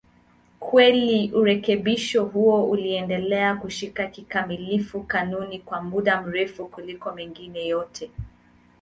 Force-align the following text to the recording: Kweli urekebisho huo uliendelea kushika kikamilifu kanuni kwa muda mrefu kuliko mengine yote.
Kweli 0.59 1.31
urekebisho 1.31 2.25
huo 2.25 2.63
uliendelea 2.65 3.55
kushika 3.55 4.07
kikamilifu 4.07 5.03
kanuni 5.03 5.59
kwa 5.59 5.81
muda 5.81 6.21
mrefu 6.21 6.67
kuliko 6.67 7.11
mengine 7.11 7.67
yote. 7.67 8.09